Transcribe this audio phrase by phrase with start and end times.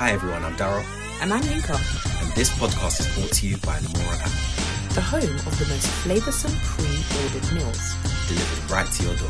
[0.00, 0.82] Hi everyone, I'm Daryl,
[1.20, 4.32] And I'm Yinka, and this podcast is brought to you by Lamora app,
[4.96, 7.92] the home of the most flavoursome pre-ordered meals.
[8.26, 9.28] delivered right to your door.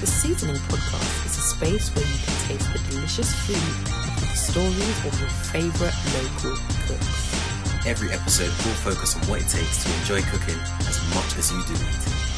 [0.00, 4.36] The Seasoning Podcast is a space where you can taste the delicious food and the
[4.36, 7.86] stories of your favourite local cooks.
[7.86, 10.60] Every episode will focus on what it takes to enjoy cooking
[10.92, 12.31] as much as you do eating.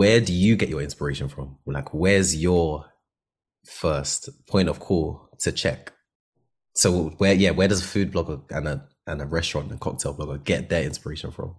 [0.00, 1.58] Where do you get your inspiration from?
[1.66, 2.86] Like, where's your
[3.66, 5.92] first point of call to check?
[6.74, 10.14] So, where, yeah, where does a food blogger and a and a restaurant and cocktail
[10.14, 11.54] blogger get their inspiration from?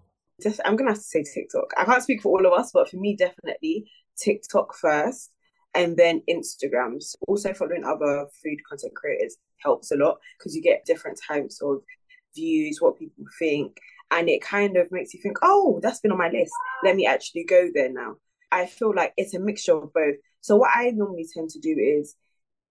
[0.66, 1.72] I'm gonna have to say TikTok.
[1.78, 3.86] I can't speak for all of us, but for me, definitely
[4.18, 5.30] TikTok first,
[5.76, 7.14] and then Instagrams.
[7.28, 11.84] Also, following other food content creators helps a lot because you get different types of
[12.36, 13.78] views, what people think,
[14.10, 16.54] and it kind of makes you think, oh, that's been on my list.
[16.84, 18.16] Let me actually go there now.
[18.52, 20.16] I feel like it's a mixture of both.
[20.42, 22.16] So what I normally tend to do is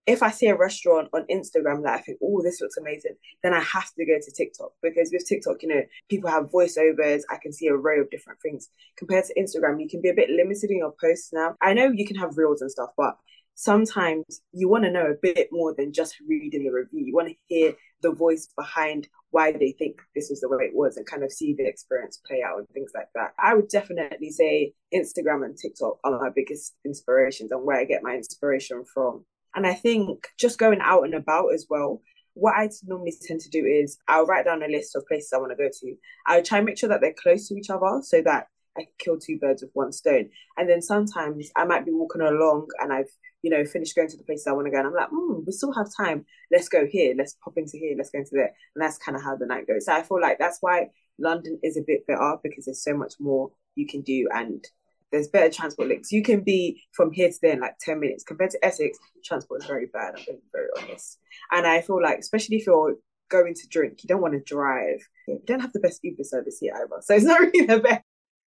[0.07, 3.53] if I see a restaurant on Instagram that I think, oh, this looks amazing, then
[3.53, 7.21] I have to go to TikTok because with TikTok, you know, people have voiceovers.
[7.29, 8.69] I can see a row of different things.
[8.97, 11.55] Compared to Instagram, you can be a bit limited in your posts now.
[11.61, 13.15] I know you can have reels and stuff, but
[13.55, 17.05] sometimes you want to know a bit more than just reading the review.
[17.05, 20.75] You want to hear the voice behind why they think this was the way it
[20.75, 23.33] was and kind of see the experience play out and things like that.
[23.39, 28.03] I would definitely say Instagram and TikTok are my biggest inspirations and where I get
[28.03, 29.25] my inspiration from.
[29.55, 32.01] And I think just going out and about as well,
[32.33, 35.37] what I normally tend to do is I'll write down a list of places I
[35.37, 35.95] want to go to.
[36.27, 38.91] I'll try and make sure that they're close to each other so that I can
[38.99, 40.29] kill two birds with one stone.
[40.57, 43.11] And then sometimes I might be walking along and I've,
[43.41, 44.77] you know, finished going to the places I want to go.
[44.77, 46.25] And I'm like, hmm, we still have time.
[46.51, 47.13] Let's go here.
[47.17, 47.95] Let's pop into here.
[47.97, 48.53] Let's go into there.
[48.75, 49.85] And that's kind of how the night goes.
[49.85, 50.89] So I feel like that's why
[51.19, 54.63] London is a bit better because there's so much more you can do and
[55.11, 56.11] there's better transport links.
[56.11, 58.23] You can be from here to there in like 10 minutes.
[58.23, 61.19] Compared to Essex, transport is very bad, I'm being very honest.
[61.51, 62.95] And I feel like, especially if you're
[63.29, 64.99] going to drink, you don't want to drive.
[65.27, 67.01] You don't have the best Uber service here either.
[67.01, 68.03] So it's not really the best.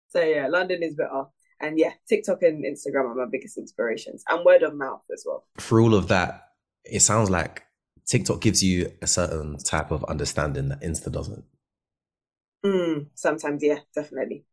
[0.10, 1.26] So yeah, London is better.
[1.64, 4.24] And yeah, TikTok and Instagram are my biggest inspirations.
[4.30, 5.46] And word of mouth as well.
[5.60, 6.50] For all of that,
[6.84, 7.64] it sounds like
[8.06, 11.46] TikTok gives you a certain type of understanding that Insta doesn't,
[12.66, 14.46] Mm, sometimes, yeah, definitely.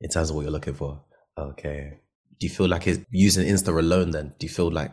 [0.00, 1.00] in terms of what you're looking for.
[1.36, 1.98] Okay.
[2.38, 4.34] Do you feel like it's using Insta alone then?
[4.38, 4.92] Do you feel like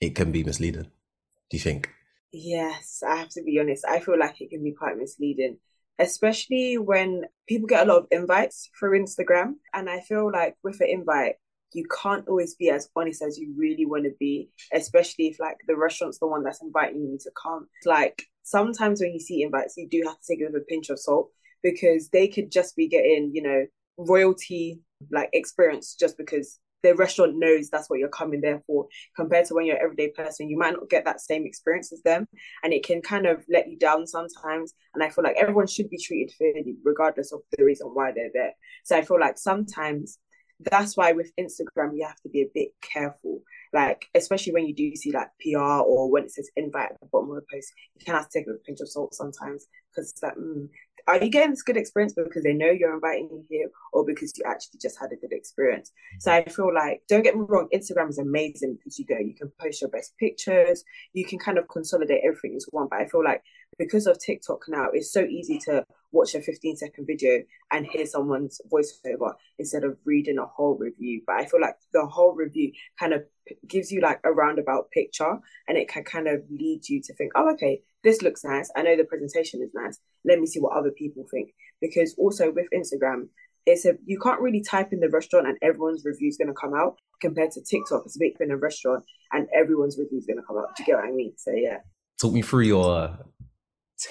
[0.00, 0.84] it can be misleading?
[0.84, 1.90] Do you think?
[2.32, 3.84] Yes, I have to be honest.
[3.86, 5.58] I feel like it can be quite misleading,
[5.98, 9.54] especially when people get a lot of invites for Instagram.
[9.72, 11.34] And I feel like with an invite,
[11.72, 15.56] you can't always be as honest as you really want to be, especially if like
[15.66, 17.66] the restaurant's the one that's inviting you to come.
[17.84, 20.90] Like sometimes when you see invites, you do have to take it with a pinch
[20.90, 21.30] of salt
[21.62, 23.66] because they could just be getting, you know,
[23.96, 28.86] royalty like experience just because the restaurant knows that's what you're coming there for
[29.16, 32.02] compared to when you're an everyday person you might not get that same experience as
[32.02, 32.28] them
[32.62, 35.88] and it can kind of let you down sometimes and i feel like everyone should
[35.88, 38.52] be treated fairly regardless of the reason why they're there.
[38.84, 40.18] So i feel like sometimes
[40.60, 43.40] that's why with instagram you have to be a bit careful
[43.74, 47.06] like especially when you do see like pr or when it says invite at the
[47.12, 50.10] bottom of the post you can have to take a pinch of salt sometimes because
[50.10, 50.68] it's like mm,
[51.06, 54.32] are you getting this good experience because they know you're inviting you here or because
[54.36, 55.92] you actually just had a good experience?
[56.20, 59.34] So I feel like, don't get me wrong, Instagram is amazing because you go, you
[59.34, 60.82] can post your best pictures,
[61.12, 62.88] you can kind of consolidate everything into one.
[62.90, 63.42] But I feel like
[63.78, 67.42] because of TikTok now, it's so easy to watch a 15 second video
[67.72, 71.22] and hear someone's voiceover instead of reading a whole review.
[71.26, 73.24] But I feel like the whole review kind of
[73.66, 77.32] gives you like a roundabout picture and it can kind of lead you to think,
[77.34, 78.70] oh, okay, this looks nice.
[78.76, 79.98] I know the presentation is nice.
[80.24, 81.52] Let me see what other people think.
[81.80, 83.28] Because also with Instagram,
[83.66, 86.54] it's a you can't really type in the restaurant and everyone's review is going to
[86.54, 88.02] come out compared to TikTok.
[88.04, 90.76] It's a big in a restaurant and everyone's review is going to come out.
[90.76, 91.32] Do you get what I mean?
[91.36, 91.78] So yeah.
[92.20, 93.18] Talk me through your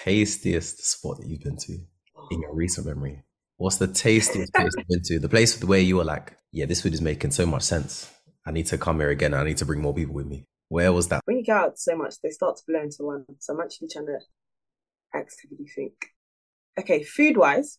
[0.03, 1.73] tastiest spot that you've been to
[2.31, 3.23] in your recent memory.
[3.57, 5.19] What's the tastiest place you've been to?
[5.19, 8.11] The place where you were like, yeah, this food is making so much sense.
[8.45, 9.33] I need to come here again.
[9.33, 10.45] I need to bring more people with me.
[10.69, 11.21] Where was that?
[11.25, 13.25] When you go out so much, they start to blow into one.
[13.39, 14.19] So I'm actually trying to
[15.13, 15.93] actively think.
[16.79, 17.77] Okay, food wise,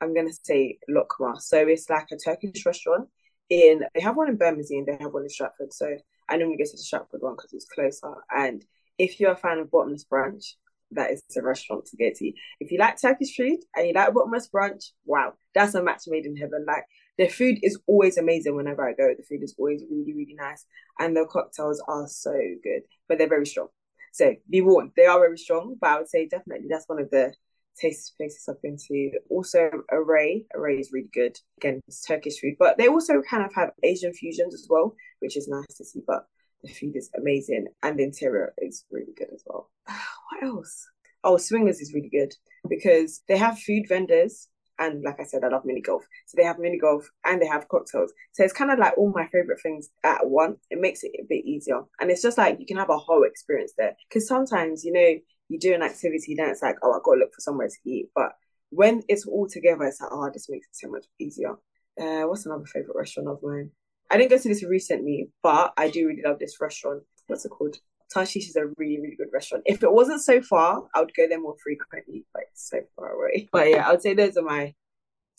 [0.00, 1.40] I'm gonna say Lokma.
[1.40, 3.08] So it's like a Turkish restaurant
[3.50, 3.82] in.
[3.94, 5.72] They have one in Bermondsey and they have one in Stratford.
[5.72, 5.96] So
[6.28, 8.14] I normally go to the Stratford one because it's closer.
[8.30, 8.64] And
[8.98, 10.54] if you're a fan of Bottomless Brunch,
[10.92, 12.32] that is a restaurant to get to.
[12.60, 16.26] If you like Turkish food and you like Bottomless Brunch, wow, that's a match made
[16.26, 16.64] in heaven.
[16.66, 16.84] Like
[17.18, 19.14] the food is always amazing whenever I go.
[19.16, 20.64] The food is always really, really nice,
[20.98, 22.32] and the cocktails are so
[22.62, 23.68] good, but they're very strong.
[24.12, 25.76] So be warned, they are very strong.
[25.80, 27.34] But I would say definitely that's one of the
[27.76, 29.10] tasty places I've been to.
[29.30, 30.44] Also, Array.
[30.54, 31.36] Array is really good.
[31.58, 35.36] Again, it's Turkish food, but they also kind of have Asian fusions as well, which
[35.36, 36.00] is nice to see.
[36.06, 36.26] But
[36.64, 39.70] the food is amazing, and the interior is really good as well.
[40.32, 40.88] What else?
[41.22, 42.34] Oh, Swingers is really good
[42.68, 44.48] because they have food vendors.
[44.78, 46.02] And like I said, I love mini golf.
[46.26, 48.12] So they have mini golf and they have cocktails.
[48.32, 50.58] So it's kind of like all my favorite things at once.
[50.70, 51.82] It makes it a bit easier.
[52.00, 53.94] And it's just like you can have a whole experience there.
[54.08, 55.14] Because sometimes, you know,
[55.48, 57.90] you do an activity, then it's like, oh, I got to look for somewhere to
[57.90, 58.08] eat.
[58.14, 58.32] But
[58.70, 61.52] when it's all together, it's like, oh, this makes it so much easier.
[62.00, 63.70] Uh, what's another favorite restaurant of mine?
[64.10, 67.02] I didn't go to this recently, but I do really love this restaurant.
[67.26, 67.76] What's it called?
[68.12, 69.64] Tarshish is a really, really good restaurant.
[69.66, 73.12] If it wasn't so far, I would go there more frequently, but it's so far
[73.12, 73.48] away.
[73.52, 74.74] But yeah, I would say those are my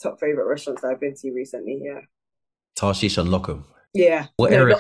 [0.02, 1.80] top favorite restaurants that I've been to recently.
[1.82, 2.02] Yeah.
[2.76, 3.64] Tarshish and Lokma.
[3.94, 4.28] Yeah.
[4.38, 4.78] What no, area?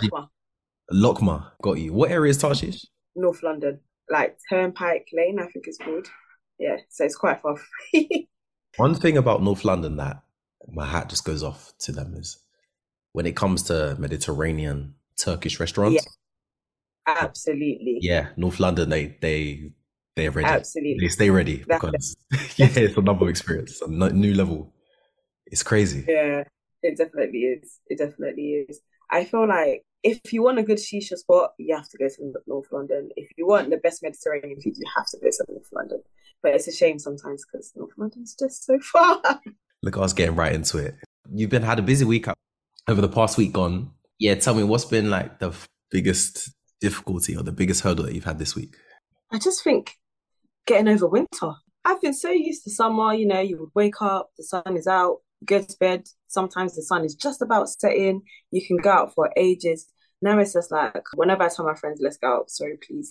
[0.92, 1.52] Lokma.
[1.62, 1.94] Got you.
[1.94, 2.86] What area is Tarshish?
[3.16, 3.80] North London,
[4.10, 6.08] like Turnpike Lane, I think it's called.
[6.60, 7.56] Yeah, so it's quite far.
[8.78, 10.22] One thing about North London that
[10.68, 12.38] my hat just goes off to them is
[13.16, 16.06] when it comes to Mediterranean Turkish restaurants.
[17.08, 18.00] Yeah, Absolutely.
[18.02, 19.72] Yeah, North London, they they
[20.18, 20.50] they're ready.
[20.50, 20.98] Absolutely.
[21.00, 22.18] They stay ready That's because
[22.58, 24.74] yeah, it's another experience, a new level.
[25.46, 26.04] It's crazy.
[26.06, 26.44] Yeah,
[26.84, 27.80] it definitely is.
[27.88, 28.82] It definitely is.
[29.10, 32.34] I feel like if you want a good shisha spot, you have to go to
[32.48, 33.10] North London.
[33.16, 36.02] If you want the best Mediterranean food, you have to go to North London.
[36.44, 39.22] But it's a shame sometimes because North London's just so far.
[39.84, 40.96] Look, I was getting right into it.
[41.34, 42.28] You've been had a busy week
[42.88, 43.92] over the past week gone.
[44.20, 45.54] Yeah, tell me what's been like the
[45.92, 46.52] biggest
[46.82, 48.76] difficulty or the biggest hurdle that you've had this week.
[49.32, 49.94] I just think
[50.66, 51.54] getting over winter.
[51.84, 54.88] I've been so used to summer, you know, you would wake up, the sun is
[54.88, 56.08] out, go to bed.
[56.28, 58.22] Sometimes the sun is just about setting.
[58.52, 59.88] You can go out for ages.
[60.22, 63.10] Now it's just like whenever I tell my friends, let's go out, sorry, please.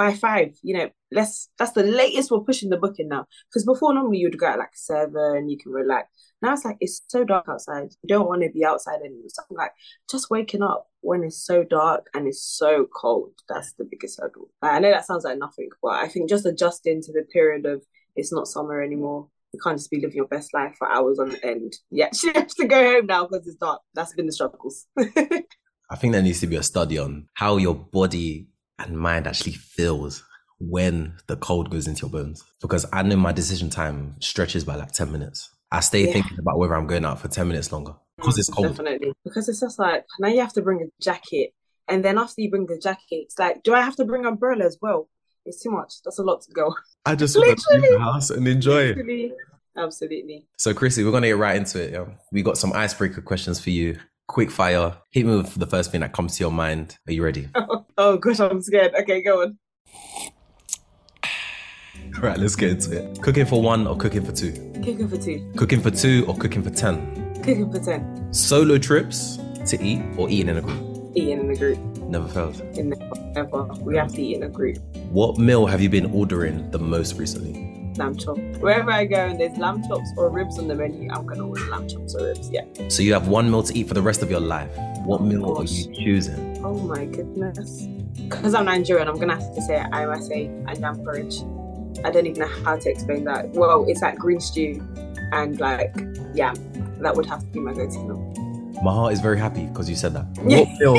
[0.00, 3.26] By five, you know, let's that's the latest we're pushing the booking now.
[3.50, 6.08] Because before normally you'd go at like seven, you can relax.
[6.40, 7.90] Now it's like it's so dark outside.
[8.02, 9.28] You don't want to be outside anymore.
[9.28, 9.72] So I'm like,
[10.10, 13.32] just waking up when it's so dark and it's so cold.
[13.46, 14.48] That's the biggest hurdle.
[14.62, 17.84] I know that sounds like nothing, but I think just adjusting to the period of
[18.16, 19.28] it's not summer anymore.
[19.52, 21.74] You can't just be living your best life for hours on end.
[21.90, 23.82] Yeah, she has to go home now because it's dark.
[23.92, 24.86] That's been the struggles.
[24.98, 28.46] I think there needs to be a study on how your body
[28.86, 30.24] and mind actually feels
[30.58, 32.44] when the cold goes into your bones.
[32.60, 35.48] Because I know my decision time stretches by like 10 minutes.
[35.72, 36.12] I stay Yeah.
[36.12, 38.68] thinking about whether I'm going out for 10 minutes longer because it's cold.
[38.68, 39.12] Definitely.
[39.24, 41.54] Because it's just like now you have to bring a jacket.
[41.88, 44.64] And then after you bring the jacket, it's like, do I have to bring umbrella
[44.64, 45.08] as well?
[45.46, 45.94] It's too much.
[46.04, 46.74] That's a lot to go.
[47.06, 47.96] I just want to leave Literally.
[47.96, 48.90] the house and enjoy it.
[48.98, 49.32] Absolutely.
[49.76, 50.46] Absolutely.
[50.58, 51.92] So, Krissy, we're going to get right into it.
[51.92, 52.06] Yeah?
[52.32, 53.98] We got some icebreaker questions for you.
[54.30, 54.96] Quick fire.
[55.10, 56.96] Hit me with the first thing that comes to your mind.
[57.08, 57.48] Are you ready?
[57.98, 58.94] Oh gosh, I'm scared.
[58.94, 59.58] Okay, go on.
[62.14, 63.20] All right, let's get into it.
[63.20, 64.52] Cooking for one or cooking for two?
[64.82, 65.52] Cooking for two.
[65.56, 67.34] Cooking for two or cooking for 10?
[67.42, 68.32] Cooking for ten.
[68.32, 71.12] Solo trips to eat or eating in a group?
[71.14, 71.78] Eating in a group.
[72.08, 72.62] Never failed.
[73.34, 73.64] Never.
[73.82, 74.78] We have to eat in a group.
[75.10, 77.79] What meal have you been ordering the most recently?
[78.00, 78.38] Lamb chop.
[78.60, 81.66] Wherever I go and there's lamb chops or ribs on the menu, I'm gonna order
[81.68, 82.50] lamb chops or ribs.
[82.50, 82.64] Yeah.
[82.88, 84.74] So you have one meal to eat for the rest of your life.
[85.04, 86.64] What meal are you choosing?
[86.64, 87.82] Oh my goodness.
[88.16, 91.42] Because I'm Nigerian, I'm gonna have to say IMSA and yam porridge.
[92.02, 93.50] I don't even know how to explain that.
[93.50, 94.82] Well, it's like green stew
[95.32, 95.94] and like
[96.32, 96.54] yeah,
[97.00, 98.72] That would have to be my go-to meal.
[98.82, 100.24] My heart is very happy because you said that.
[100.38, 100.96] What meal?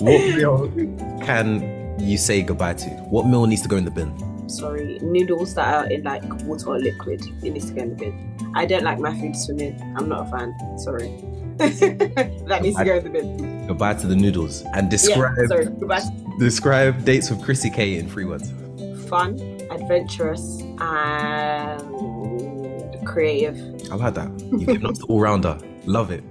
[0.00, 2.90] what meal can you say goodbye to?
[3.08, 4.12] What meal needs to go in the bin?
[4.56, 7.22] Sorry, noodles that are in like water or liquid.
[7.42, 8.52] It needs to go in the bin.
[8.54, 9.80] I don't like my food swimming.
[9.96, 10.54] I'm not a fan.
[10.78, 11.08] Sorry.
[11.58, 13.66] that needs to go in the bin.
[13.66, 15.64] Goodbye to the noodles and describe Yeah, sorry.
[15.66, 16.02] Goodbye.
[16.38, 18.52] describe dates with KrissyK in three words.
[19.08, 19.38] Fun,
[19.70, 21.80] adventurous, and
[23.06, 23.56] creative.
[23.90, 24.30] I like that.
[24.50, 25.58] You've given us the all rounder.
[25.84, 26.24] Love it.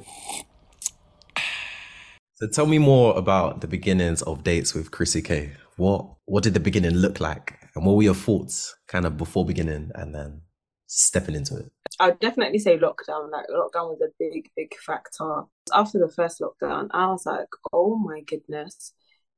[2.35, 5.51] So tell me more about the beginnings of dates with KrissyK.
[5.77, 7.59] What what did the beginning look like?
[7.75, 10.41] And what were your thoughts kind of before beginning and then
[10.87, 11.71] stepping into it?
[11.99, 13.31] I'd definitely say lockdown.
[13.31, 15.43] Like lockdown was a big, big factor.
[15.73, 18.93] After the first lockdown, I was like, oh my goodness.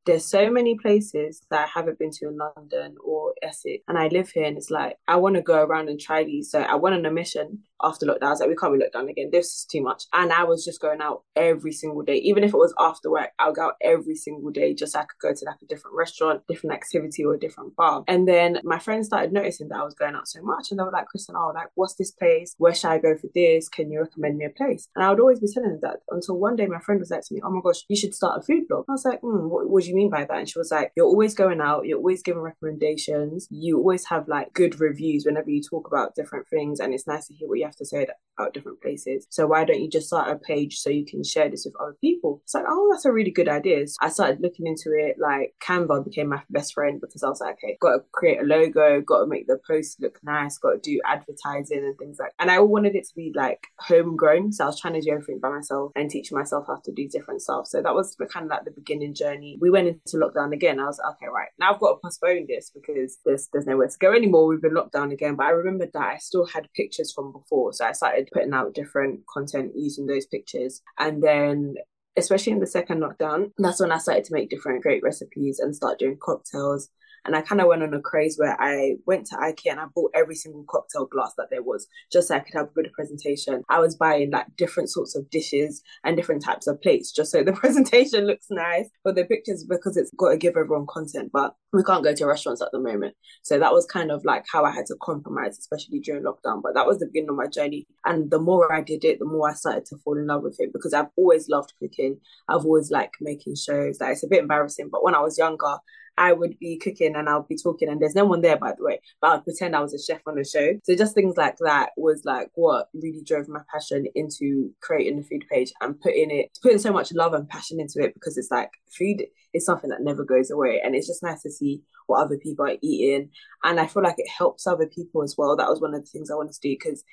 [0.06, 4.08] There's so many places that I haven't been to in London or Essex, and I
[4.10, 6.52] live here, and it's like I want to go around and try these.
[6.52, 8.24] So I went on a mission after lockdown.
[8.24, 9.30] I was like, we can't be locked down again.
[9.32, 10.04] This is too much.
[10.14, 12.16] And I was just going out every single day.
[12.18, 15.04] Even if it was after work, I'll go out every single day just so I
[15.04, 18.04] could go to like a different restaurant, different activity, or a different bar.
[18.08, 20.68] And then my friends started noticing that I was going out so much.
[20.72, 22.56] And they were like, Kristen, oh, like, what's this place?
[22.58, 23.70] Where should I go for this?
[23.70, 24.88] Can you recommend me a place?
[24.96, 27.22] And I would always be telling them that until one day my friend was like
[27.22, 28.86] to me, oh my gosh, you should start a food blog.
[28.88, 30.38] I was like, mm, what, what do you mean by that?
[30.38, 34.28] And she was like, you're always going out, you're always giving recommendations, you always have
[34.28, 36.80] like good reviews whenever you talk about different things.
[36.80, 38.08] And it's nice to hear what you have to say
[38.38, 39.28] about different places.
[39.30, 41.96] So why don't you just start a page so you can share this with other
[42.02, 42.42] people?
[42.44, 43.88] It's like, oh, that's a really good idea.
[43.88, 45.18] So I started looking into it.
[45.20, 48.44] Like Canva became my best friend because I was like, okay, got to create a
[48.44, 52.32] logo, got to make the post look nice, got to do advertising and things like.
[52.38, 52.44] That.
[52.44, 55.40] And I wanted it to be like homegrown, so I was trying to do everything
[55.40, 57.68] by myself and teach myself how to do different stuff.
[57.68, 59.58] So that was kind of like the beginning journey.
[59.60, 60.80] We went into lockdown again.
[60.80, 63.88] I was like, okay, right now I've got to postpone this because there's there's nowhere
[63.88, 64.48] to go anymore.
[64.48, 65.36] We've been locked down again.
[65.36, 68.74] But I remembered that I still had pictures from before, so I started putting out
[68.74, 71.76] different content using those pictures, and then
[72.18, 75.76] especially in the second lockdown, that's when I started to make different great recipes and
[75.76, 76.90] start doing cocktails
[77.26, 79.86] and I kind of went on a craze where I went to IKEA and I
[79.94, 82.92] bought every single cocktail glass that there was just so I could have a good
[82.94, 83.64] presentation.
[83.70, 87.44] I was buying like different sorts of dishes and different types of plates just so
[87.44, 91.32] the presentation looks nice for the pictures because it's got to give everyone content.
[91.34, 93.16] But we can't go to restaurants at the moment.
[93.44, 96.62] So that was kind of like how I had to compromise, especially during lockdown.
[96.62, 97.88] But that was the beginning of my journey.
[98.06, 100.58] And the more I did it, the more I started to fall in love with
[100.60, 102.20] it because I've always loved cooking.
[102.48, 103.98] I've always liked making shows.
[103.98, 105.78] That like, it's a bit embarrassing, but when I was younger,
[106.18, 108.84] I would be cooking and I'll be talking and there's no one there by the
[108.84, 110.80] way, but I'd pretend I was a chef on the show.
[110.84, 115.24] So just things like that was like what really drove my passion into creating the
[115.24, 118.52] food page and putting it putting so much love and passion into it because it's
[118.52, 122.22] like food is something that never goes away and it's just nice to see what
[122.22, 123.30] other people are eating
[123.64, 125.56] and I feel like it helps other people as well.
[125.56, 127.04] That was one of the things I wanted to do because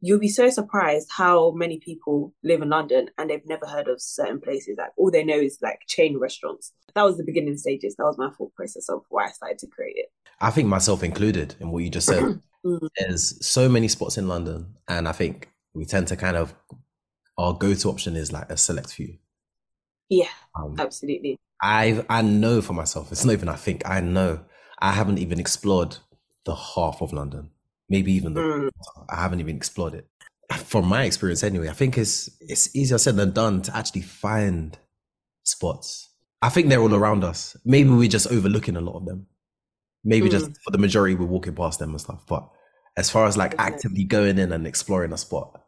[0.00, 4.00] you'll be so surprised how many people live in London and they've never heard of
[4.00, 4.76] certain places.
[4.78, 6.72] Like all they know is like chain restaurants.
[6.94, 7.96] That was the beginning stages.
[7.96, 10.06] That was my thought process of why I started to create it.
[10.40, 12.40] I think myself included in what you just said.
[12.64, 12.88] mm.
[12.96, 16.54] There's so many spots in London, and I think we tend to kind of
[17.36, 19.18] our go-to option is like a select few.
[20.08, 20.28] Yeah,
[20.58, 21.38] um, absolutely.
[21.62, 23.12] I I know for myself.
[23.12, 24.40] It's not even I think I know.
[24.78, 25.98] I haven't even explored
[26.44, 27.50] the half of London
[27.90, 28.70] maybe even the mm.
[29.10, 30.06] I haven't even explored it.
[30.52, 34.78] From my experience, anyway, I think it's it's easier said than done to actually find
[35.44, 36.08] spots.
[36.42, 37.56] I think they're all around us.
[37.64, 39.26] Maybe we're just overlooking a lot of them.
[40.02, 40.30] Maybe mm.
[40.30, 42.24] just for the majority, we're walking past them and stuff.
[42.26, 42.48] But
[42.96, 45.60] as far as like actively going in and exploring a spot,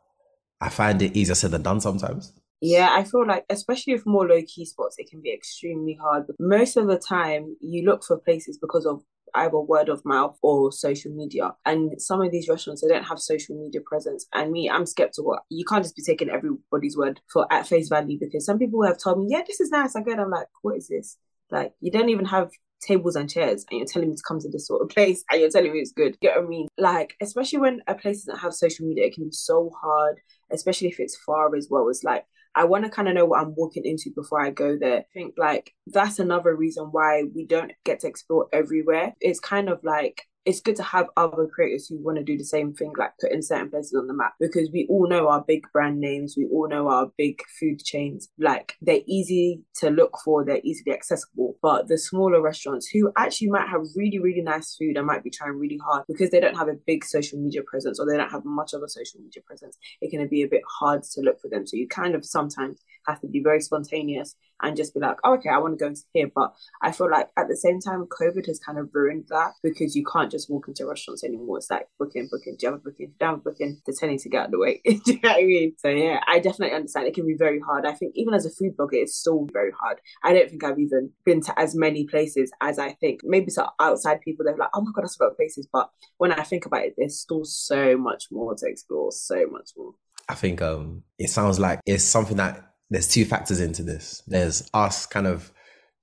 [0.61, 2.33] I find it easier said than done sometimes.
[2.61, 6.29] Yeah, I feel like, especially with more low key spots, it can be extremely hard.
[6.29, 9.03] But most of the time, you look for places because of
[9.35, 11.53] either word of mouth or social media.
[11.65, 14.27] And some of these restaurants, they don't have social media presence.
[14.33, 15.39] And me, I'm skeptical.
[15.49, 18.99] You can't just be taking everybody's word for at face value because some people have
[18.99, 19.97] told me, yeah, this is nice.
[19.97, 21.17] I go, I'm like, what is this?
[21.51, 24.51] Like, you don't even have tables and chairs and you're telling me to come to
[24.51, 26.17] this sort of place and you're telling me it's good.
[26.21, 26.69] You get what I mean?
[26.79, 30.19] Like, especially when a place doesn't have social media, it can be so hard,
[30.51, 31.89] especially if it's far as well.
[31.89, 34.77] It's like I want to kind of know what I'm walking into before I go
[34.79, 34.99] there.
[34.99, 39.15] I think like that's another reason why we don't get to explore everywhere.
[39.21, 42.45] It's kind of like it's good to have other creators who want to do the
[42.45, 45.65] same thing, like putting certain places on the map, because we all know our big
[45.73, 48.29] brand names, we all know our big food chains.
[48.39, 51.57] Like they're easy to look for, they're easily accessible.
[51.63, 55.31] But the smaller restaurants who actually might have really, really nice food and might be
[55.31, 58.31] trying really hard because they don't have a big social media presence or they don't
[58.31, 61.41] have much of a social media presence, it can be a bit hard to look
[61.41, 61.67] for them.
[61.67, 65.35] So you kind of sometimes have to be very spontaneous and just be like, oh,
[65.35, 66.31] okay, I want to go into here.
[66.35, 69.97] But I feel like at the same time, COVID has kind of ruined that because
[69.97, 71.59] you can't just walk into restaurants anymore.
[71.59, 73.09] It's like booking, booking, do you have a booking?
[73.09, 73.81] Do you have a booking?
[73.85, 74.81] They're telling to get out of the way.
[74.85, 75.75] do you know what I mean?
[75.79, 77.07] So yeah, I definitely understand.
[77.07, 77.87] It can be very hard.
[77.87, 80.01] I think even as a food blogger, it's still very hard.
[80.23, 83.21] I don't think I've even been to as many places as I think.
[83.25, 85.69] Maybe to outside people, they're like, oh my God, that's about places.
[85.73, 89.71] But when I think about it, there's still so much more to explore, so much
[89.77, 89.93] more.
[90.29, 94.23] I think um, it sounds like it's something that there's two factors into this.
[94.27, 95.51] There's us kind of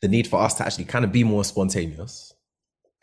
[0.01, 2.33] the need for us to actually kind of be more spontaneous,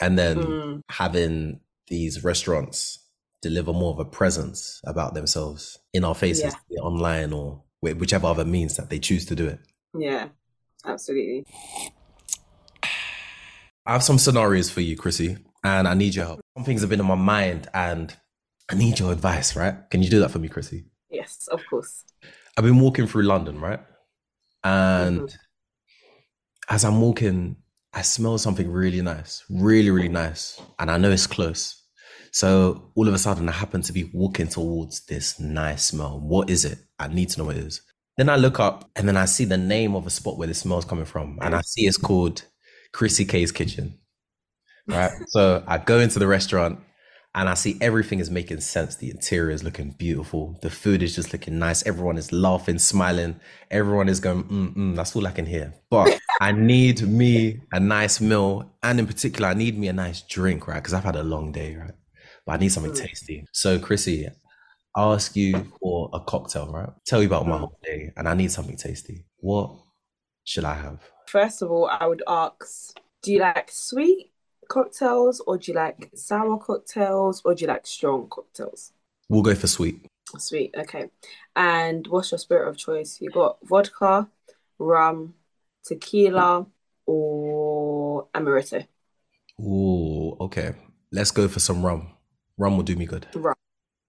[0.01, 0.83] and then mm.
[0.91, 2.99] having these restaurants
[3.43, 6.81] deliver more of a presence about themselves in our faces, yeah.
[6.81, 9.61] online or whichever other means that they choose to do it.
[9.97, 10.29] Yeah,
[10.85, 11.47] absolutely.
[12.83, 16.41] I have some scenarios for you, Krissy, and I need your help.
[16.57, 18.17] Some things have been on my mind, and
[18.69, 19.55] I need your advice.
[19.55, 19.77] Right?
[19.91, 20.87] Can you do that for me, Krissy?
[21.09, 22.03] Yes, of course.
[22.57, 23.81] I've been walking through London, right?
[24.65, 26.75] And mm-hmm.
[26.75, 27.57] as I'm walking,
[27.93, 30.61] I smell something really nice, really, really nice.
[30.79, 31.83] And I know it's close.
[32.33, 36.21] So all of a sudden, I happen to be walking towards this nice smell.
[36.21, 36.79] What is it?
[36.99, 37.81] I need to know what it is.
[38.17, 40.55] Then I look up and then I see the name of a spot where the
[40.55, 41.39] smell's coming from.
[41.43, 42.45] And I see it's called
[42.95, 43.99] KrissyK's Kitchen.
[44.87, 45.13] Right.
[45.29, 46.81] so I go into the restaurant
[47.37, 48.97] and I see everything is making sense.
[48.97, 50.59] The interior is looking beautiful.
[50.63, 51.87] The food is just looking nice.
[51.87, 53.39] Everyone is laughing, smiling.
[53.71, 55.75] Everyone is going, mm, mm, that's all I can hear.
[55.91, 58.73] But I need me a nice meal.
[58.83, 60.77] And in particular, I need me a nice drink, right?
[60.77, 61.93] Because I've had a long day, right?
[62.47, 63.07] But I need something Mm.
[63.07, 63.45] tasty.
[63.53, 64.31] So, Krissy,
[64.97, 66.89] I'll ask you for a cocktail, right?
[67.07, 69.27] Tell you about my whole day, and I need something tasty.
[69.41, 69.73] What
[70.45, 71.01] should I have?
[71.27, 74.31] First of all, I would ask, do you like sweet
[74.69, 78.93] cocktails or do you like sour cocktails or do you like strong cocktails?
[79.29, 80.07] We'll go for sweet.
[80.39, 81.11] Sweet, okay.
[81.55, 83.21] And what's your spirit of choice?
[83.21, 84.29] You got vodka,
[84.79, 85.35] rum,
[85.85, 86.67] tequila,
[87.07, 88.87] or amaretto?
[89.61, 90.75] Ooh, okay.
[91.13, 92.11] Let's go for some rum.
[92.59, 93.27] Rum will do me good.
[93.35, 93.55] Rum.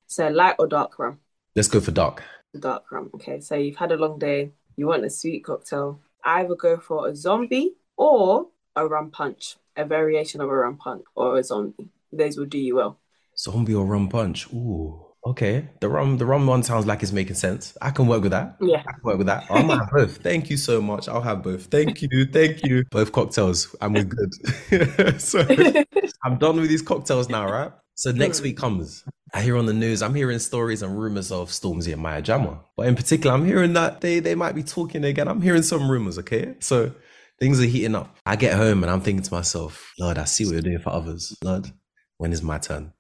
[0.08, 1.20] So light or dark rum?
[1.56, 2.24] Let's go for dark.
[2.60, 3.10] Dark rum.
[3.16, 4.52] Okay, so you've had a long day.
[4.76, 6.00] You want a sweet cocktail.
[6.24, 11.03] Either go for a zombie or a rum punch, a variation of a rum punch
[11.15, 11.88] or a zombie.
[12.12, 13.00] Those will do you well.
[13.38, 14.48] Zombie or rum punch.
[14.53, 15.69] Ooh, okay.
[15.81, 17.77] The rum, the rum one sounds like it's making sense.
[17.81, 18.57] I can work with that.
[18.60, 18.79] Yeah.
[18.88, 19.46] I can work with that.
[19.50, 20.17] I might have both.
[20.17, 21.07] Thank you so much.
[21.07, 21.65] I'll have both.
[21.65, 22.25] Thank you.
[22.25, 22.84] Thank you.
[22.89, 25.22] Both cocktails, and we're good.
[25.22, 25.39] so
[26.24, 27.72] I'm done with these cocktails now, right?
[27.96, 28.43] So next Mm.
[28.43, 29.03] week comes.
[29.34, 32.62] I hear on the news, I'm hearing stories and rumors of Stormzy and Maya Jama.
[32.77, 35.27] But in particular, I'm hearing that they, they might be talking again.
[35.27, 36.55] I'm hearing some rumors, okay?
[36.60, 36.93] So
[37.39, 38.15] things are heating up.
[38.25, 40.91] I get home and I'm thinking to myself, Lord, I see what you're doing for
[40.91, 41.36] others.
[41.44, 41.72] Lord,
[42.17, 42.94] when is my turn?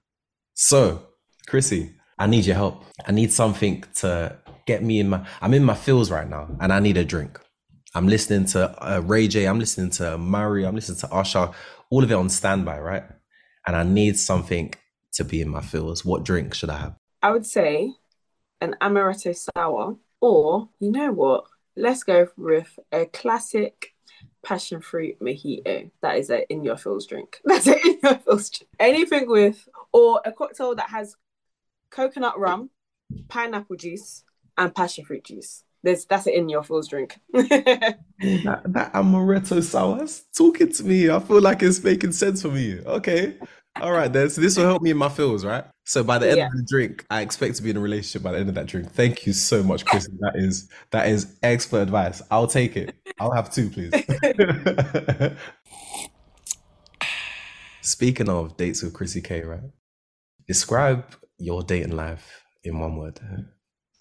[0.53, 1.07] So,
[1.47, 2.83] Krissy, I need your help.
[3.05, 5.25] I need something to get me in my.
[5.41, 7.39] I'm in my feels right now, and I need a drink.
[7.93, 9.45] I'm listening to uh, Ray J.
[9.45, 10.65] I'm listening to Murray.
[10.65, 11.51] I'm listening to Usher.
[11.89, 13.03] All of it on standby, right?
[13.65, 14.73] And I need something
[15.13, 16.03] to be in my feels.
[16.03, 16.95] What drink should I have?
[17.21, 17.93] I would say
[18.61, 21.45] an amaretto sour, or you know what?
[21.75, 23.93] Let's go with a classic
[24.43, 25.89] passion fruit mojito.
[26.01, 27.41] That is a in your feels drink.
[27.45, 28.69] That's it in your feels drink.
[28.79, 31.15] Anything with, or a cocktail that has
[31.89, 32.69] coconut rum,
[33.27, 34.23] pineapple juice,
[34.57, 35.63] and passion fruit juice.
[35.83, 37.19] There's that's an in your feels drink.
[38.19, 41.07] That, that amaretto sour, that's talking to me.
[41.07, 42.79] I feel like it's making sense for me.
[42.79, 43.35] Okay.
[43.81, 44.29] All right, then.
[44.29, 45.63] So this will help me in my feels, right?
[45.85, 46.45] So by the end Yeah.
[46.47, 48.65] of the drink, I expect to be in a relationship by the end of that
[48.65, 48.91] drink.
[48.91, 50.09] Thank you so much, Chris.
[50.19, 52.21] That is that is expert advice.
[52.31, 52.95] I'll take it.
[53.19, 53.93] I'll have two, please.
[57.81, 59.61] Speaking of dates with KrissyK, right?
[60.47, 61.05] Describe
[61.37, 63.19] your dating life in one word.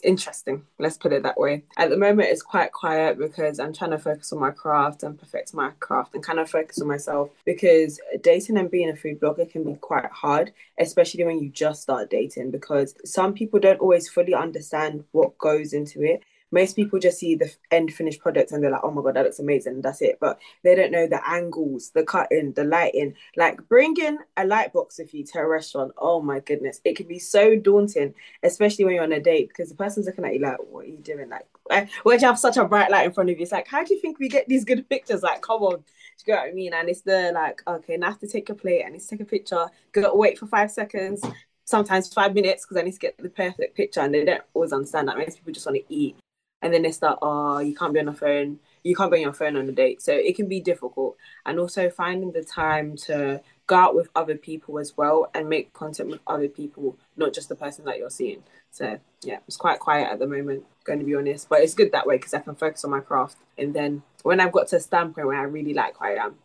[0.03, 0.65] Interesting.
[0.79, 1.65] Let's put it that way.
[1.77, 5.19] At the moment, it's quite quiet because I'm trying to focus on my craft and
[5.19, 9.21] perfect my craft and kind of focus on myself because dating and being a food
[9.21, 13.81] blogger can be quite hard, especially when you just start dating because some people don't
[13.81, 16.23] always fully understand what goes into it.
[16.51, 19.25] Most people just see the end finished product and they're like, oh my God, that
[19.25, 19.83] looks amazing.
[19.83, 20.19] That's it.
[20.21, 23.15] But they don't know the angles, the cutting, the lighting.
[23.37, 27.07] Like bringing a light box with you to a restaurant, oh my goodness, it can
[27.07, 30.41] be so daunting especially when you're on a date because the person's looking at you
[30.41, 31.29] like, what are you doing?
[31.29, 33.43] Like, why why'd you have such a bright light in front of you?
[33.43, 35.23] It's like, how do you think we get these good pictures?
[35.23, 35.77] Like, come on.
[35.77, 35.83] Do
[36.27, 36.73] you get what I mean?
[36.73, 39.09] And it's the like, okay, now I have to take a plate, I need to
[39.09, 41.23] take a picture, go wait for five seconds,
[41.65, 44.01] sometimes five minutes because I need to get the perfect picture.
[44.01, 45.19] And they don't always understand that.
[45.19, 46.17] Most people just want to eat.
[46.63, 48.59] And then they start, oh, you can't be on the phone.
[48.83, 50.01] You can't be on your phone on a date.
[50.03, 51.17] So it can be difficult.
[51.45, 55.73] And also finding the time to go out with other people as well and make
[55.73, 58.43] content with other people, not just the person that you're seeing.
[58.71, 61.49] So yeah, it's quite quiet at the moment, going to be honest.
[61.49, 63.37] But it's good that way because I can focus on my craft.
[63.59, 66.37] And then when I've got to a standpoint where I really like who I am,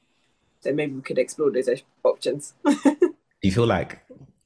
[0.64, 1.70] then maybe we could explore those
[2.04, 2.54] options.
[2.66, 4.00] Do you feel like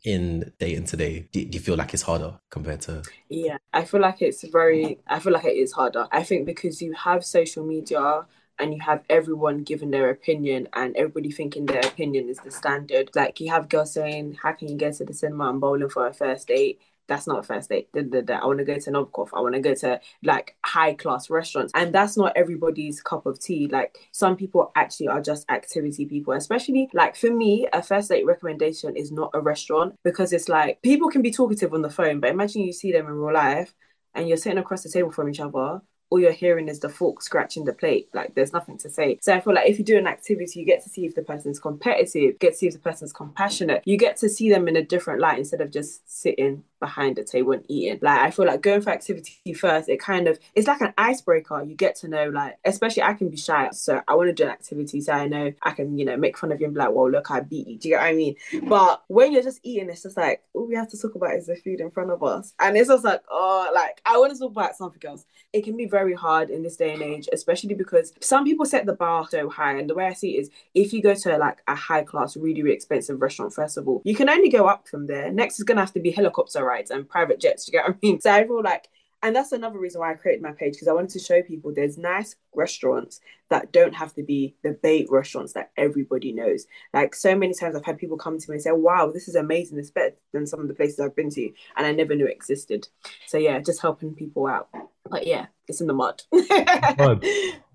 [0.06, 4.22] in dating today, do, you feel like it's harder compared to Yeah, I feel like
[4.22, 6.08] it's very, I feel like it is harder.
[6.12, 8.26] I think because you have social media
[8.60, 13.10] and you have everyone giving their opinion and everybody thinking their opinion is the standard.
[13.16, 16.08] Like you have girls saying, How can you go to the cinema and bowling for
[16.08, 16.80] a first date?
[17.08, 17.90] That's not a first date.
[17.94, 18.36] Da, da, da.
[18.40, 19.30] I want to go to Novikov.
[19.34, 21.72] I want to go to like high class restaurants.
[21.76, 23.68] And that's not everybody's cup of tea.
[23.68, 28.26] Like some people actually are just activity people, especially like for me, a first date
[28.26, 32.20] recommendation is not a restaurant because it's like people can be talkative on the phone,
[32.20, 33.74] but imagine you see them in real life
[34.14, 37.22] and you're sitting across the table from each other all you're hearing is the fork
[37.22, 38.10] scratching the plate.
[38.14, 39.18] Like there's nothing to say.
[39.22, 41.24] So I feel like if you do an activity, you get to see if the
[41.24, 43.84] person's competitive, get to see if the person's compassionate.
[43.86, 47.24] You get to see them in a different light instead of just sitting behind the
[47.24, 48.00] table and eating.
[48.02, 51.64] Like I feel like going for activity first, it kind of it's like an icebreaker.
[51.64, 53.70] You get to know like especially I can be shy.
[53.72, 56.38] So I want to do an activity so I know I can, you know, make
[56.38, 57.78] fun of you and be like, well look, I beat you.
[57.78, 58.36] Do you get what I mean?
[58.68, 61.48] But when you're just eating, it's just like all we have to talk about is
[61.48, 62.54] the food in front of us.
[62.60, 65.26] And it's just like, oh like I want to talk about something else.
[65.54, 68.86] It can be very hard in this day and age, especially because some people set
[68.86, 69.78] the bar so high.
[69.78, 72.36] And the way I see it is if you go to like a high class,
[72.36, 75.32] really, really expensive restaurant, first of all, you can only go up from there.
[75.32, 77.68] Next is gonna have to be helicopter rides and private jets.
[77.68, 78.20] You get what I mean?
[78.26, 78.90] So I feel like
[79.26, 81.74] and that's another reason why I created my page because I wanted to show people
[81.74, 86.68] there's nice restaurants that don't have to be the bait restaurants that everybody knows.
[86.94, 89.34] Like so many times I've had people come to me and say, Wow, this is
[89.34, 89.80] amazing.
[89.80, 92.88] It's better than some of the places I've been to and I never knew existed.
[93.26, 94.70] So yeah, just helping people out.
[95.10, 96.22] But yeah, it's in the mud.
[96.32, 97.26] mud.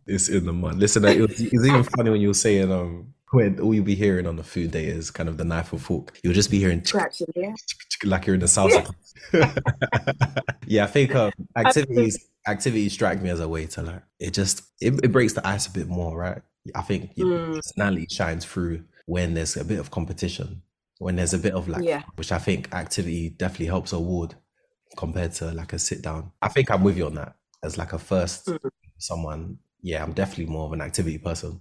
[0.06, 0.76] it's in the mud.
[0.76, 3.94] Listen, it was, it's even funny when you were saying um when all you'll be
[3.94, 6.18] hearing on the food day is kind of the knife and fork.
[6.22, 7.54] You'll just be hearing yeah.
[8.04, 8.92] like you're in the salsa.
[10.66, 14.62] Yeah, I think um, activities activities strike me as a way to like it just
[14.80, 16.42] it, it breaks the ice a bit more, right?
[16.74, 17.54] I think your mm.
[17.56, 20.62] personality shines through when there's a bit of competition,
[20.98, 22.02] when there's a bit of like, yeah.
[22.16, 24.34] which I think activity definitely helps award
[24.96, 26.32] compared to like a sit down.
[26.42, 28.58] I think I'm with you on that as like a first mm.
[28.98, 29.58] someone.
[29.82, 31.60] Yeah, I'm definitely more of an activity person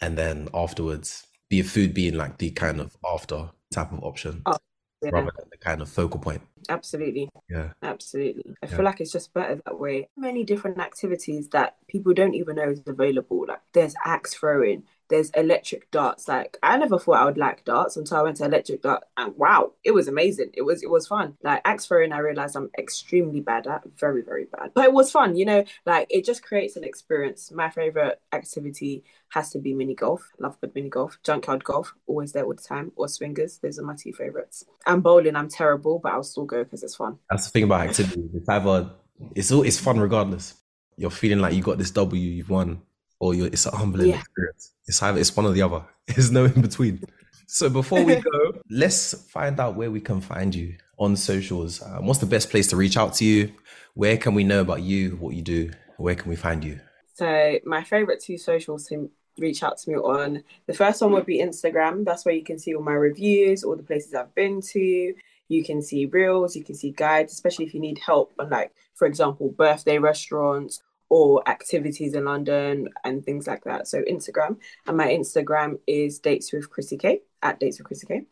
[0.00, 4.42] and then afterwards be a food being like the kind of after type of option
[4.46, 4.56] oh,
[5.02, 5.10] yeah.
[5.12, 6.42] rather than the kind of focal point.
[6.68, 7.30] Absolutely.
[7.48, 7.70] Yeah.
[7.82, 8.54] Absolutely.
[8.62, 8.76] I yeah.
[8.76, 10.08] feel like it's just better that way.
[10.16, 13.46] Many different activities that people don't even know is available.
[13.48, 16.28] Like there's axe throwing there's electric darts.
[16.28, 19.34] Like I never thought I would like darts until I went to electric dart, and
[19.36, 20.50] wow, it was amazing.
[20.54, 21.36] It was it was fun.
[21.42, 24.72] Like axe throwing, I realized I'm extremely bad at, very very bad.
[24.74, 25.64] But it was fun, you know.
[25.86, 27.50] Like it just creates an experience.
[27.50, 30.30] My favorite activity has to be mini golf.
[30.38, 31.18] Love good mini golf.
[31.22, 32.92] Junkyard golf, always there all the time.
[32.96, 33.58] Or swingers.
[33.58, 34.64] Those are my two favorites.
[34.86, 37.18] And bowling, I'm terrible, but I'll still go because it's fun.
[37.30, 38.22] That's the thing about activity.
[38.34, 38.90] It's either
[39.34, 40.54] it's all it's fun regardless.
[40.96, 42.82] You're feeling like you got this W, you've won
[43.20, 44.20] or it's a humbling yeah.
[44.20, 44.72] experience.
[44.86, 45.84] It's either it's one or the other.
[46.06, 47.02] There's no in between.
[47.46, 51.82] So before we go, let's find out where we can find you on socials.
[51.82, 53.52] Um, what's the best place to reach out to you?
[53.94, 55.70] Where can we know about you, what you do?
[55.96, 56.80] Where can we find you?
[57.14, 60.44] So my favorite two socials to reach out to me on.
[60.66, 62.04] The first one would be Instagram.
[62.04, 65.14] That's where you can see all my reviews, all the places I've been to.
[65.48, 68.72] You can see reels, you can see guides, especially if you need help on like,
[68.94, 73.88] for example, birthday restaurants or activities in London and things like that.
[73.88, 74.58] So Instagram.
[74.86, 78.26] And my Instagram is Dates with KrissyK at Dates with KrissyK.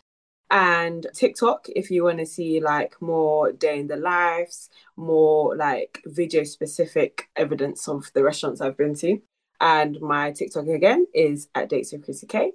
[0.50, 6.00] And TikTok, if you want to see like more day in the lives, more like
[6.06, 9.20] video specific evidence of the restaurants I've been to.
[9.60, 12.50] And my TikTok again is at Dates with KrissyK.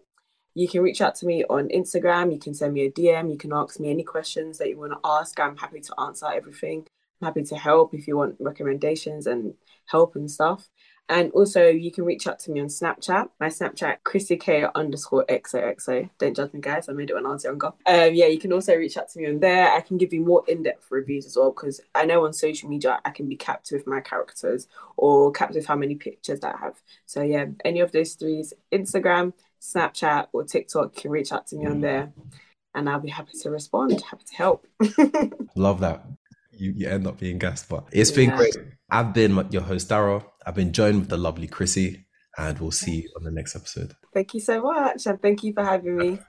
[0.53, 2.31] You can reach out to me on Instagram.
[2.31, 3.31] You can send me a DM.
[3.31, 5.39] You can ask me any questions that you want to ask.
[5.39, 6.85] I'm happy to answer everything.
[7.21, 9.53] Happy to help if you want recommendations and
[9.85, 10.69] help and stuff.
[11.11, 13.29] And also, you can reach out to me on Snapchat.
[13.37, 16.09] My Snapchat, KrissyK underscore XOXO.
[16.17, 16.87] Don't judge me, guys.
[16.87, 17.73] I made it when I was younger.
[17.85, 19.73] Um, yeah, you can also reach out to me on there.
[19.73, 22.69] I can give you more in depth reviews as well because I know on social
[22.69, 26.55] media I can be capped with my characters or capped with how many pictures that
[26.55, 26.81] I have.
[27.05, 31.57] So, yeah, any of those three Instagram, Snapchat, or TikTok, you can reach out to
[31.57, 32.13] me on there
[32.73, 34.65] and I'll be happy to respond, happy to help.
[35.55, 36.05] Love that
[36.61, 37.67] you, you end up being gassed.
[37.67, 38.55] But it's been great.
[38.89, 40.23] I've been your host, Daryl.
[40.45, 42.05] I've been joined with the lovely Krissy,
[42.37, 43.95] and we'll see you on the next episode.
[44.13, 46.19] Thank you so much, and thank you for having me.